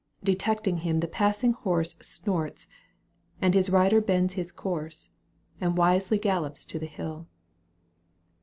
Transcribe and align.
Detecting 0.23 0.77
him 0.77 0.99
the 0.99 1.07
passing 1.07 1.53
horse 1.53 1.93
Snorts, 2.01 2.65
and 3.39 3.53
his 3.53 3.69
rider 3.69 4.01
bends 4.01 4.33
his 4.33 4.51
course 4.51 5.11
And 5.59 5.77
wisely 5.77 6.17
gaHops 6.17 6.65
to 6.69 6.79
the 6.79 6.87
hill. 6.87 7.27